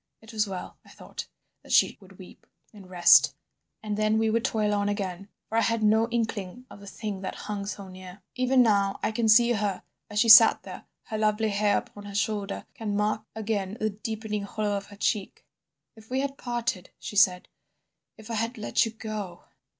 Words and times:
It 0.19 0.33
was 0.33 0.47
well, 0.47 0.77
I 0.83 0.89
thought, 0.89 1.27
that 1.61 1.71
she 1.71 1.95
would 2.01 2.17
weep 2.17 2.47
and 2.73 2.89
rest 2.89 3.35
and 3.83 3.95
then 3.97 4.17
we 4.17 4.31
would 4.31 4.43
toil 4.43 4.73
on 4.73 4.89
again, 4.89 5.29
for 5.47 5.59
I 5.59 5.61
had 5.61 5.83
no 5.83 6.09
inkling 6.09 6.65
of 6.71 6.79
the 6.79 6.87
thing 6.87 7.21
that 7.21 7.35
hung 7.45 7.67
so 7.67 7.87
near. 7.87 8.23
Even 8.33 8.63
now 8.63 8.99
I 9.03 9.11
can 9.11 9.29
see 9.29 9.51
her 9.51 9.83
as 10.09 10.17
she 10.19 10.27
sat 10.27 10.63
there, 10.63 10.85
her 11.03 11.19
lovely 11.19 11.49
hair 11.49 11.77
upon 11.77 12.05
her 12.05 12.15
shoulder, 12.15 12.65
can 12.73 12.97
mark 12.97 13.23
again 13.35 13.77
the 13.79 13.91
deepening 13.91 14.41
hollow 14.41 14.75
of 14.75 14.87
her 14.87 14.95
cheek. 14.95 15.45
"'If 15.95 16.09
we 16.09 16.21
had 16.21 16.35
parted,' 16.35 16.89
she 16.97 17.15
said, 17.15 17.47
'if 18.17 18.31
I 18.31 18.41
had 18.41 18.57
let 18.57 18.87
you 18.87 18.91
go. 18.93 19.43